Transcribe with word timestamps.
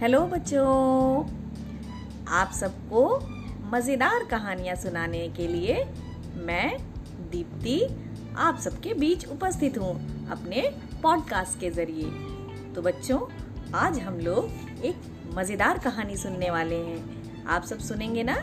Hello 0.00 0.20
बच्चों, 0.26 1.24
आप 2.28 2.50
सबको 2.52 3.20
मज़ेदार 3.70 4.24
कहानियाँ 4.24 4.76
सुनाने 4.76 5.28
के 5.28 5.46
लिए 5.48 5.84
मैं 6.34 6.78
दीप्ति 7.30 7.80
आप 8.36 8.58
सबके 8.58 8.94
बीच 8.94 9.26
उपस्थित 9.28 9.78
हूँ 9.78 10.26
अपने 10.28 10.74
पॉडकास्ट 11.02 11.60
के 11.60 11.70
ज़रिए। 11.70 12.10
तो 12.74 12.82
बच्चों, 12.82 13.20
आज 13.74 13.98
हम 13.98 14.18
लोग 14.18 14.50
एक 14.84 14.96
मज़ेदार 15.34 15.78
कहानी 15.78 16.16
सुनने 16.16 16.50
वाले 16.50 16.76
हैं। 16.76 17.44
आप 17.44 17.64
सब 17.64 17.78
सुनेंगे 17.78 18.22
ना? 18.22 18.36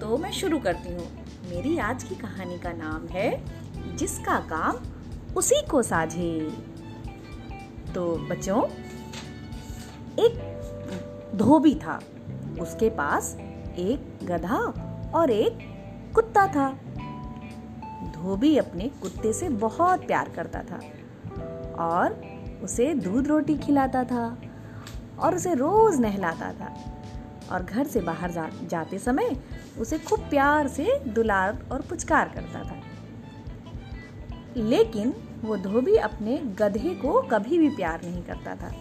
तो 0.00 0.18
मैं 0.18 0.32
शुरू 0.32 0.58
करती 0.58 0.92
हूँ। 0.92 1.08
मेरी 1.50 1.78
आज 1.78 2.02
की 2.02 2.14
कहानी 2.14 2.58
का 2.58 2.72
नाम 2.72 3.06
है, 3.06 3.30
जिसका 3.96 4.38
काम 4.40 4.76
उसी 5.34 5.66
को 5.66 5.82
साझे। 5.82 6.50
तो 7.94 8.16
बच्चों, 8.16 8.62
एक 10.18 10.57
धोबी 11.38 11.74
था। 11.74 12.00
उसके 12.60 12.90
पास 12.90 13.36
एक 13.78 14.18
गधा 14.24 14.58
और 15.14 15.30
एक 15.30 15.58
कुत्ता 16.14 16.46
था। 16.46 16.68
धोबी 18.12 18.56
अपने 18.56 18.88
कुत्ते 19.02 19.32
से 19.32 19.48
बहुत 19.48 20.06
प्यार 20.06 20.28
करता 20.28 20.62
था 20.62 20.80
और 21.84 22.20
उसे 22.62 22.94
दूध 22.94 23.26
रोटी 23.26 23.56
खिलाता 23.58 24.04
था 24.04 24.38
और 25.18 25.34
उसे 25.34 25.54
रोज 25.54 26.00
नहलाता 26.00 26.52
था 26.52 26.74
और 27.52 27.62
घर 27.62 27.86
से 27.86 28.00
बाहर 28.00 28.30
जा, 28.30 28.48
जाते 28.64 28.98
समय 28.98 29.36
उसे 29.78 29.98
खूब 29.98 30.20
प्यार 30.20 30.68
से 30.68 30.98
दुलार 31.08 31.66
और 31.72 31.80
पुचकार 31.80 32.28
करता 32.28 32.62
था। 32.62 32.76
लेकिन 34.56 35.14
वो 35.44 35.56
धोबी 35.56 35.96
अपने 35.96 36.36
गधे 36.38 36.94
को 36.94 37.22
कभी 37.22 37.58
भी 37.58 37.68
प्यार 37.68 38.00
नहीं 38.04 38.22
करता 38.22 38.54
था। 38.54 38.72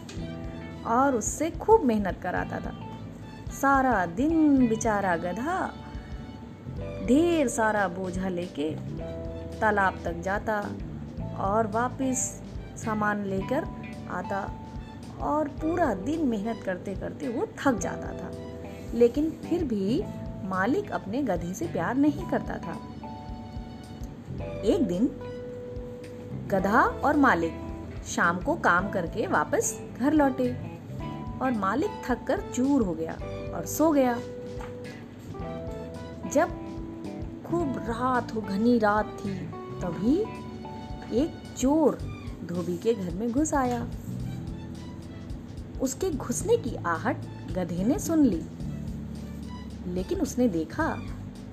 और 0.86 1.16
उससे 1.16 1.52
खूब 1.52 1.84
मेहनत 1.84 2.20
कराता 2.24 2.60
था। 2.60 2.74
सारा 3.52 4.06
दिन 4.06 4.68
बेचारा 4.68 5.16
गधा 5.18 5.74
ढेर 7.08 7.48
सारा 7.48 7.88
बोझा 7.88 8.30
लेके 8.30 8.76
तालाब 9.60 10.00
तक 10.04 10.14
जाता 10.14 10.70
और 11.38 11.68
वापस 11.68 12.42
सामान 12.78 13.26
लेकर 13.26 13.64
आता 14.12 14.52
और 15.22 15.48
पूरा 15.48 15.94
दिन 15.94 16.26
मेहनत 16.26 16.64
करते 16.66 16.96
करते 16.96 17.28
वो 17.28 17.48
थक 17.60 17.78
जाता 17.78 18.08
था। 18.08 18.32
लेकिन 18.94 19.30
फिर 19.30 19.64
भी 19.64 20.04
मालिक 20.44 20.92
अपने 20.92 21.22
गधे 21.22 21.54
से 21.54 21.68
प्यार 21.68 21.96
नहीं 21.96 22.30
करता 22.30 22.54
था। 22.54 22.80
एक 24.62 24.88
दिन 24.88 25.08
गधा 26.48 26.82
और 26.82 27.18
मालिक 27.18 27.54
शाम 28.06 28.40
को 28.40 28.56
काम 28.56 28.90
करके 28.90 29.28
वापस 29.28 29.82
घर 30.00 30.14
लौटे। 30.14 30.67
और 31.42 31.52
मालिक 31.52 32.02
थक 32.06 32.24
कर 32.28 32.42
चूर 32.56 32.82
हो 32.82 32.94
गया 32.94 33.14
और 33.56 33.66
सो 33.66 33.92
गया। 33.92 34.14
जब 36.34 36.50
खूब 37.46 37.78
रात 37.80 38.34
हो, 38.36 38.42
घनी 38.42 38.78
रात 38.80 39.18
थी, 39.20 39.36
तभी 39.82 40.16
एक 41.18 41.56
चोर 41.58 41.98
धोबी 42.46 42.78
के 42.78 42.94
घर 42.94 43.14
में 43.14 43.32
घुस 43.32 43.54
आया। 43.54 43.88
उसके 45.82 46.10
घुसने 46.12 46.58
की 46.58 46.76
आहट 46.76 47.18
गधे 47.52 47.84
ने 47.84 48.00
सुन 48.00 48.26
ली, 48.26 48.42
लेकिन 49.88 50.22
उसने 50.22 50.48
देखा 50.48 50.90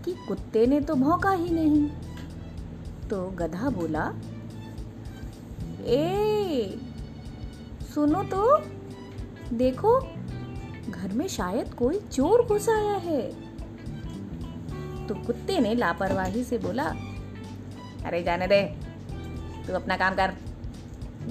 कि 0.04 0.14
कुत्ते 0.28 0.66
ने 0.66 0.80
तो 0.80 0.94
भौंका 0.94 1.30
ही 1.30 1.50
नहीं। 1.50 1.86
तो 3.10 3.24
गधा 3.30 3.70
बोला, 3.70 4.12
ए, 5.80 6.78
सुनो 7.94 8.22
तो 8.22 8.56
देखो, 9.52 10.00
घर 10.90 11.12
में 11.12 11.28
शायद 11.28 11.74
कोई 11.74 12.00
चोर 12.00 12.42
घुस 12.42 12.68
आया 12.68 12.92
है। 12.92 13.30
तो 15.06 15.14
कुत्ते 15.14 15.58
ने 15.58 15.74
लापरवाही 15.74 16.44
से 16.44 16.58
बोला, 16.58 16.84
अरे 18.06 18.22
जाने 18.22 18.46
दे, 18.46 18.62
तू 19.66 19.72
अपना 19.72 19.96
काम 19.96 20.14
कर। 20.14 20.34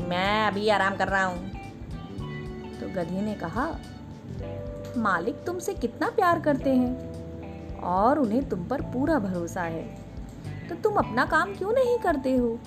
मैं 0.08 0.48
अभी 0.48 0.70
आराम 0.70 0.96
कर 0.96 1.08
रहा 1.08 1.24
हूँ। 1.24 1.50
तो 2.80 2.88
गधे 2.88 3.22
ने 3.22 3.34
कहा, 3.34 3.80
मालिक 4.98 5.36
तुमसे 5.36 5.74
कितना 5.74 6.10
प्यार 6.10 6.40
करते 6.40 6.70
हैं 6.70 7.14
और 7.80 8.20
उन्हें 8.20 8.50
तुम 8.50 8.66
पर 8.66 8.82
पूरा 8.82 9.20
भरोसा 9.20 9.62
है। 9.62 9.84
तो 10.70 10.76
तुम 10.76 10.94
अपना 10.94 11.26
काम 11.26 11.56
क्यों 11.56 11.72
नहीं 11.72 11.98
करते 11.98 12.38
हो? 12.38 12.60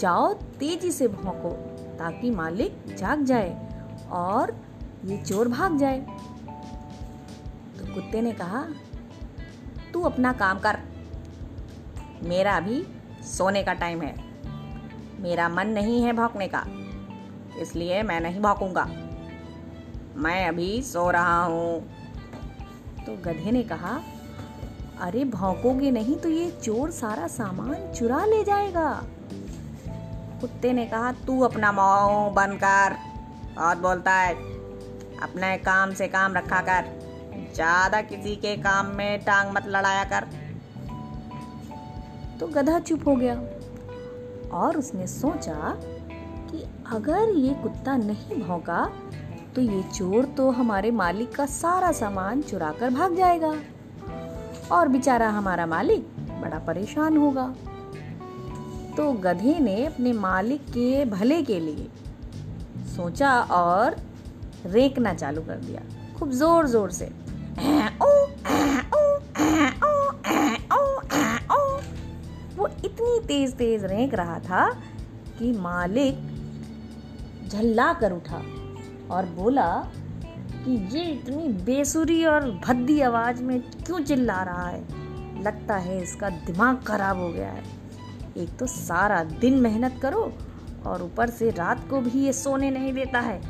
जाओ, 0.00 0.34
तेज़ी 0.34 0.92
से 0.92 1.08
भौंको 1.08 1.50
ताकि 1.98 2.30
मालिक 2.30 2.96
जाग 2.98 3.24
जाए। 3.24 3.65
और 4.10 4.56
ये 5.04 5.16
चोर 5.16 5.48
भाग 5.48 5.78
जाए। 5.78 6.00
तो 7.78 7.94
कुत्ते 7.94 8.20
ने 8.20 8.32
कहा, 8.32 8.66
तू 9.92 10.02
अपना 10.02 10.32
काम 10.32 10.58
कर। 10.58 10.78
मेरा 12.22 12.56
अभी 12.56 12.86
सोने 13.22 13.62
का 13.62 13.72
टाइम 13.72 14.02
है। 14.02 14.24
मेरा 15.20 15.48
मन 15.48 15.66
नहीं 15.66 16.02
है 16.02 16.12
भौंकने 16.12 16.48
का, 16.48 16.64
इसलिए 17.58 18.02
मैं 18.02 18.20
नहीं 18.20 18.40
भौंकूँगा। 18.40 18.90
मैं 20.16 20.48
अभी 20.48 20.82
सो 20.82 21.10
रहा 21.10 21.44
हूँ। 21.44 21.80
तो 23.06 23.22
गधे 23.22 23.50
ने 23.50 23.62
कहा, 23.62 24.00
अरे, 25.00 25.24
भौंकोगे 25.24 25.90
नहीं 25.90 26.16
तो 26.16 26.28
ये 26.28 26.50
चोर 26.50 26.90
सारा 26.90 27.28
सामान 27.28 27.92
चुरा 27.92 28.24
ले 28.24 28.44
जाएगा। 28.44 29.02
कुत्ते 30.40 30.72
ने 30.72 30.86
कहा, 30.86 31.12
तू 31.12 31.40
अपना 31.40 31.72
मुँह 31.72 32.30
बंद 32.30 32.58
कर। 32.58 33.05
बहुत 33.56 33.78
बोलता 33.78 34.12
है, 34.12 34.34
अपने 35.22 35.56
काम 35.58 35.92
से 35.94 36.08
काम 36.08 36.34
रखा 36.34 36.60
कर, 36.62 36.84
ज़्यादा 37.54 38.00
किसी 38.04 38.34
के 38.36 38.56
काम 38.62 38.86
में 38.96 39.24
टांग 39.24 39.52
मत 39.52 39.66
लड़ाया 39.66 40.04
कर। 40.04 40.24
तो 42.40 42.46
गधा 42.46 42.78
चुप 42.80 43.06
हो 43.08 43.14
गया। 43.16 43.34
और 44.54 44.76
उसने 44.76 45.06
सोचा 45.06 45.72
कि 46.50 46.64
अगर 46.92 47.30
ये 47.30 47.54
कुत्ता 47.62 47.96
नहीं 47.96 48.42
भौंका 48.42 48.84
तो 49.54 49.62
ये 49.62 49.82
चोर 49.84 50.24
तो 50.36 50.50
हमारे 50.50 50.90
मालिक 50.92 51.34
का 51.34 51.46
सारा 51.46 51.92
सामान 51.92 52.42
चुरा 52.42 52.70
कर 52.72 52.90
भाग 52.90 53.14
जाएगा। 53.16 53.54
और 54.72 54.88
बेचारा 54.88 55.28
हमारा 55.30 55.66
मालिक 55.66 56.06
बड़ा 56.40 56.58
परेशान 56.58 57.16
होगा। 57.16 57.46
तो 58.96 59.12
गधे 59.22 59.58
ने 59.60 59.84
अपने 59.86 60.12
मालिक 60.12 60.62
के 60.68 61.04
भले 61.06 61.42
के 61.42 61.58
लिए 61.60 61.88
सोचा 62.96 63.32
और 63.52 63.96
रेकना 64.66 65.14
चालू 65.14 65.42
कर 65.42 65.56
दिया। 65.56 65.82
खूब 66.18 66.30
ज़ोर 66.32 66.66
ज़ोर 66.66 66.90
से। 66.90 67.06
वो 72.56 72.68
इतनी 72.84 73.18
तेज 73.26 73.54
तेज 73.54 73.84
रेंक 73.84 74.14
रहा 74.14 74.38
था 74.40 74.68
कि 75.38 75.52
मालिक 75.52 76.14
झल्ला 77.48 77.92
कर 77.92 78.12
उठा 78.12 78.42
और 79.10 79.26
बोला 79.36 79.68
कि 80.64 80.76
ये 80.96 81.04
इतनी 81.04 81.48
बेसुरी 81.64 82.24
और 82.24 82.50
भद्दी 82.66 83.00
आवाज़ 83.00 83.42
में 83.42 83.60
क्यों 83.60 84.00
चिल्ला 84.00 84.42
रहा 84.42 84.68
है? 84.68 84.80
लगता 85.42 85.76
है 85.76 86.02
इसका 86.02 86.28
दिमाग 86.46 86.82
खराब 86.82 87.18
हो 87.18 87.28
गया 87.28 87.50
है। 87.50 87.62
एक 88.36 88.56
तो 88.58 88.66
सारा 88.66 89.22
दिन 89.40 89.60
मेहनत 89.60 89.98
करो 90.02 90.22
और 90.86 91.02
ऊपर 91.02 91.30
से 91.30 91.50
रात 91.50 91.88
को 91.90 92.00
भी 92.00 92.24
ये 92.24 92.32
सोने 92.32 92.70
नहीं 92.70 92.92
देता 92.92 93.20
है। 93.20 93.40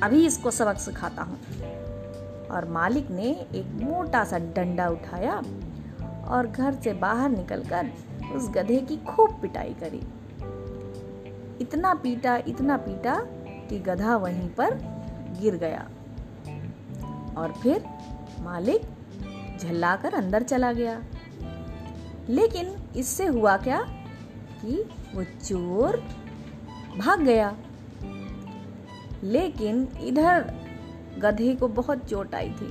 अभी 0.00 0.26
इसको 0.26 0.50
सबक 0.50 0.76
सिखाता 0.76 1.22
हूँ। 1.22 1.38
और 2.48 2.68
मालिक 2.68 3.10
ने 3.10 3.46
एक 3.54 3.80
मोटा 3.82 4.24
सा 4.24 4.38
डंडा 4.38 4.88
उठाया 4.88 5.42
और 6.28 6.46
घर 6.46 6.74
से 6.74 6.92
बाहर 6.92 7.30
निकलकर 7.30 7.90
उस 8.34 8.50
गधे 8.50 8.76
की 8.76 8.96
खूब 8.96 9.38
पिटाई 9.42 9.74
करी। 9.82 10.02
इतना 11.60 11.94
पीटा 11.94 12.36
इतना 12.36 12.76
पीटा 12.76 13.26
कि 13.68 13.78
गधा 13.78 14.16
वहीं 14.16 14.48
पर 14.48 14.74
गिर 15.40 15.56
गया। 15.56 15.88
और 17.36 17.52
फिर 17.52 17.84
मालिक 18.40 18.82
झल्लाकर 19.60 20.14
अंदर 20.14 20.42
चला 20.42 20.72
गया। 20.72 21.02
लेकिन 22.28 22.76
इससे 22.96 23.26
हुआ 23.26 23.56
क्या 23.56 23.80
कि 24.62 24.90
वो 25.14 25.24
चोर 25.24 26.04
भाग 26.98 27.20
गया। 27.20 27.54
लेकिन 29.22 29.88
इधर 30.00 30.52
गधे 31.18 31.54
को 31.54 31.68
बहुत 31.68 32.04
चोट 32.06 32.34
आई 32.34 32.48
थी। 32.50 32.68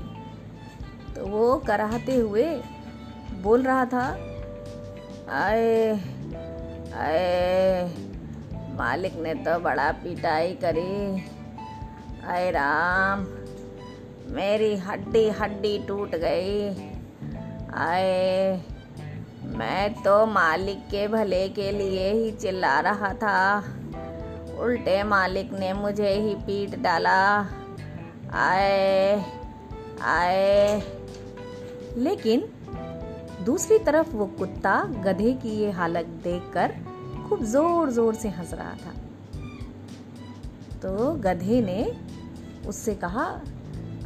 तो 1.16 1.26
वो 1.26 1.58
कराहते 1.58 2.16
हुए 2.16 2.46
बोल 3.42 3.64
रहा 3.64 3.86
था, 3.86 4.08
आए 5.30 5.92
आए, 6.94 7.86
मालिक 8.78 9.16
ने 9.20 9.34
तो 9.36 9.60
बड़ा 9.60 9.92
पिटाई 9.92 10.54
करी। 10.54 11.24
आए 12.28 12.52
राम, 12.52 13.20
मेरी 14.34 14.76
हड्डी 14.76 15.30
हड्डी 15.30 15.78
टूट 15.88 16.16
गई। 16.16 16.70
आए, 17.76 18.62
मैं 19.58 19.94
तो 19.94 20.26
मालिक 20.26 20.88
के 20.88 21.08
भले 21.08 21.48
के 21.50 21.72
लिए 21.72 22.12
ही 22.14 22.32
चिल्ला 22.32 22.80
रहा 22.80 23.14
था। 23.14 23.64
उल्टे 24.64 25.04
मालिक 25.04 25.54
ने 25.54 25.74
मुझे 25.74 26.10
ही 26.10 26.36
पीट 26.36 26.80
डाला। 26.80 27.20
आए 28.34 29.24
आए। 30.02 30.82
लेकिन 31.98 32.48
दूसरी 33.46 33.80
तरफ़ 33.80 34.10
वो 34.10 34.26
कुत्ता 34.26 34.84
गधे 35.06 35.34
की 35.34 35.50
ये 35.50 35.72
हालत 35.72 36.06
देखकर 36.24 36.74
खूब 37.30 37.44
ज़ोर 37.44 37.92
ज़ोर 37.92 38.16
से 38.16 38.30
हंस 38.30 38.54
रहा 38.54 38.74
था। 38.74 38.94
तो 40.80 41.12
गधे 41.14 41.62
ने 41.62 41.82
उससे 42.68 42.96
कहा, 42.96 43.26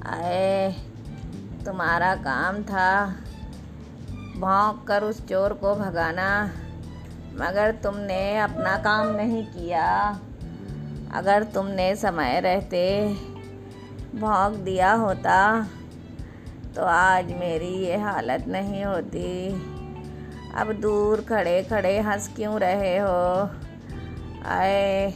आए, 0.06 0.72
तुम्हारा 1.66 2.16
काम 2.16 2.62
था 2.64 3.16
भौंक 4.38 4.84
कर 4.88 5.04
उस 5.04 5.26
चोर 5.28 5.54
को 5.54 5.76
भगाना, 5.76 6.30
मगर 7.34 7.72
तुमने 7.84 8.38
अपना 8.38 8.76
काम 8.78 9.16
नहीं 9.16 9.44
किया। 9.46 9.88
अगर 11.12 11.44
तुमने 11.44 11.96
समय 11.96 12.40
रहते 12.40 12.82
भौंक 14.16 14.56
दिया 14.56 14.94
होता 14.94 15.38
तो 16.76 16.84
आज 16.84 17.32
मेरी 17.32 17.74
ये 17.76 17.98
हालत 17.98 18.46
नहीं 18.48 18.84
होती। 18.86 19.50
अब 20.56 20.72
दूर 20.74 21.22
खड़े 21.22 21.62
खड़े 21.64 22.00
हंस 22.00 22.28
क्यों 22.36 22.60
रहे 22.60 22.98
हो? 22.98 23.50
आए, 24.46 25.12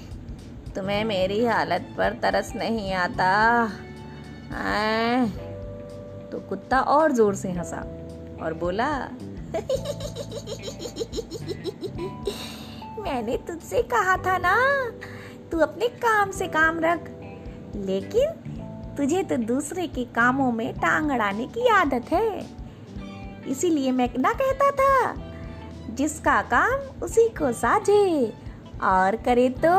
तुम्हें 0.75 1.03
मेरी 1.05 1.45
हालत 1.45 1.87
पर 1.97 2.13
तरस 2.13 2.51
नहीं 2.55 2.93
आता। 2.93 3.29
आए 4.55 5.25
तो 6.31 6.39
कुत्ता 6.39 6.79
और 6.79 7.11
ज़ोर 7.11 7.35
से 7.35 7.51
हंसा 7.51 7.81
और 8.41 8.53
बोला, 8.53 8.89
मैंने 13.01 13.37
तुझसे 13.37 13.81
कहा 13.83 14.17
था 14.17 14.37
ना 14.37 14.55
तू 15.51 15.59
अपने 15.59 15.87
काम 15.99 16.31
से 16.31 16.47
काम 16.49 16.79
रख। 16.79 17.09
लेकिन 17.77 18.95
तुझे 18.97 19.23
तो 19.23 19.35
दूसरे 19.45 19.87
के 19.87 20.03
कामों 20.15 20.51
में 20.51 20.73
टांग 20.75 21.11
अड़ाने 21.11 21.45
की 21.47 21.67
आदत 21.71 22.11
है। 22.11 22.39
इसीलिए 23.47 23.91
मैं 23.91 24.09
ना 24.19 24.33
कहता 24.33 24.71
था, 24.71 25.13
जिसका 25.91 26.41
काम 26.51 27.03
उसी 27.03 27.27
को 27.37 27.51
साझे 27.53 28.33
और 28.83 29.15
करे 29.25 29.47
तो 29.57 29.73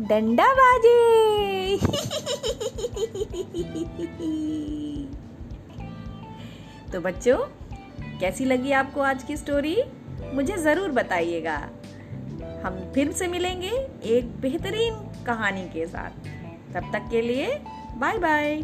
डंडा 0.00 0.52
बाजे 0.54 1.76
तो 6.92 7.00
बच्चों, 7.00 7.36
कैसी 8.20 8.44
लगी 8.44 8.72
आपको 8.74 9.00
आज 9.02 9.22
की 9.22 9.36
स्टोरी 9.36 9.76
मुझे 10.34 10.56
ज़रूर 10.58 10.90
बताइएगा। 10.92 11.58
हम 12.64 12.92
फिर 12.94 13.12
से 13.12 13.26
मिलेंगे 13.28 13.70
एक 14.04 14.40
बेहतरीन 14.40 14.94
कहानी 15.26 15.64
के 15.64 15.86
साथ। 15.86 16.10
तब 16.74 16.90
तक 16.92 17.08
के 17.10 17.22
लिए 17.22 17.60
बाय 17.96 18.18
बाय 18.18 18.56